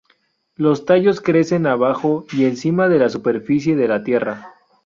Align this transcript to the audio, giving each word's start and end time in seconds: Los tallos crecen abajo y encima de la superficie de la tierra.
Los 0.55 0.85
tallos 0.85 1.21
crecen 1.21 1.67
abajo 1.67 2.25
y 2.31 2.45
encima 2.45 2.89
de 2.89 2.97
la 2.97 3.07
superficie 3.09 3.75
de 3.75 3.87
la 3.87 4.03
tierra. 4.03 4.55